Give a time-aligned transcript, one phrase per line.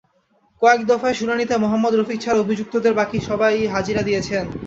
[0.61, 4.45] কয়েক দফায় শুনানিতে মোহাম্মদ রফিক ছাড়া অভিযুক্তদের বাকি সবাই হাজিরা দিয়েছেন।